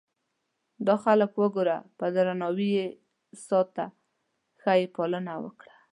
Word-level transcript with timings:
دا 0.87 0.95
خلک 1.03 1.31
وګوره 1.41 1.77
په 1.97 2.05
درناوي 2.15 2.69
یې 2.77 2.87
ساته 3.47 3.85
ښه 4.61 4.73
یې 4.79 4.87
پالنه 4.95 5.33
وکړه. 5.43 5.75